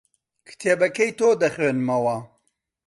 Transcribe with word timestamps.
کتێبەکەی 0.47 1.11
تۆ 1.19 1.29
دەخوێنمەوە. 1.41 2.17